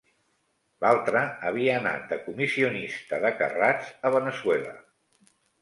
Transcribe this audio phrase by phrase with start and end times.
[0.85, 4.77] L'altre havia anat de comissionista de carrats a Veneçuela;